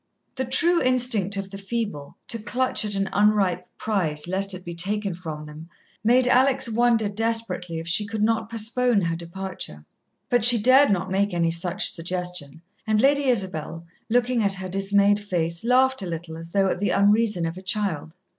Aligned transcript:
The 0.33 0.45
true 0.45 0.81
instinct 0.81 1.37
of 1.37 1.51
the 1.51 1.59
feeble, 1.59 2.17
to 2.29 2.39
clutch 2.41 2.83
at 2.85 2.95
an 2.95 3.07
unripe 3.13 3.67
prize 3.77 4.27
lest 4.27 4.55
it 4.55 4.65
be 4.65 4.73
taken 4.73 5.13
from 5.13 5.45
them, 5.45 5.69
made 6.03 6.27
Alex 6.27 6.67
wonder 6.67 7.07
desperately 7.07 7.77
if 7.77 7.87
she 7.87 8.07
could 8.07 8.23
not 8.23 8.49
postpone 8.49 9.01
her 9.01 9.15
departure. 9.15 9.85
But 10.27 10.43
she 10.43 10.57
dared 10.59 10.89
not 10.89 11.11
make 11.11 11.35
any 11.35 11.51
such 11.51 11.91
suggestion, 11.93 12.63
and 12.87 12.99
Lady 12.99 13.25
Isabel, 13.25 13.85
looking 14.09 14.41
at 14.41 14.55
her 14.55 14.69
dismayed 14.69 15.19
face, 15.19 15.63
laughed 15.63 16.01
a 16.01 16.07
little 16.07 16.35
as 16.35 16.49
though 16.49 16.67
at 16.67 16.79
the 16.79 16.89
unreason 16.89 17.45
of 17.45 17.55
a 17.55 17.61
child. 17.61 18.15